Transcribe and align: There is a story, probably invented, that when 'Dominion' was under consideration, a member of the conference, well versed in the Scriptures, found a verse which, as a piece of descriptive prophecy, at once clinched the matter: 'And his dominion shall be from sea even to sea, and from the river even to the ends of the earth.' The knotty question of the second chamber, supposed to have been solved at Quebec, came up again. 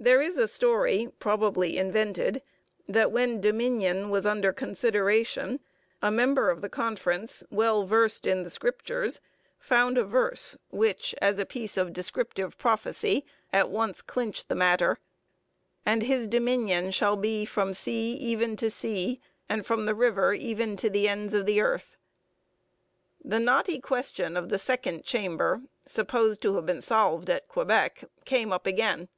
There 0.00 0.22
is 0.22 0.38
a 0.38 0.46
story, 0.46 1.08
probably 1.18 1.76
invented, 1.76 2.40
that 2.86 3.10
when 3.10 3.40
'Dominion' 3.40 4.10
was 4.10 4.26
under 4.26 4.52
consideration, 4.52 5.58
a 6.00 6.08
member 6.08 6.50
of 6.50 6.60
the 6.60 6.68
conference, 6.68 7.42
well 7.50 7.84
versed 7.84 8.24
in 8.24 8.44
the 8.44 8.48
Scriptures, 8.50 9.20
found 9.58 9.98
a 9.98 10.04
verse 10.04 10.56
which, 10.70 11.16
as 11.20 11.40
a 11.40 11.44
piece 11.44 11.76
of 11.76 11.92
descriptive 11.92 12.56
prophecy, 12.58 13.24
at 13.52 13.70
once 13.70 14.00
clinched 14.00 14.48
the 14.48 14.54
matter: 14.54 15.00
'And 15.84 16.04
his 16.04 16.28
dominion 16.28 16.92
shall 16.92 17.16
be 17.16 17.44
from 17.44 17.74
sea 17.74 18.12
even 18.12 18.54
to 18.58 18.70
sea, 18.70 19.20
and 19.48 19.66
from 19.66 19.84
the 19.86 19.96
river 19.96 20.32
even 20.32 20.76
to 20.76 20.88
the 20.88 21.08
ends 21.08 21.34
of 21.34 21.44
the 21.44 21.60
earth.' 21.60 21.96
The 23.24 23.40
knotty 23.40 23.80
question 23.80 24.36
of 24.36 24.48
the 24.48 24.60
second 24.60 25.02
chamber, 25.04 25.62
supposed 25.84 26.40
to 26.42 26.54
have 26.54 26.66
been 26.66 26.82
solved 26.82 27.28
at 27.28 27.48
Quebec, 27.48 28.04
came 28.24 28.52
up 28.52 28.64
again. 28.64 29.08